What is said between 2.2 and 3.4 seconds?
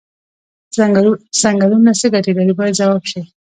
لري باید ځواب شي.